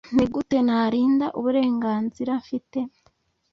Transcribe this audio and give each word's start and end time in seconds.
ni 0.15 0.25
gute 0.33 0.57
narinda 0.67 1.25
uburenganzira 1.39 2.31
mfite 2.43 2.79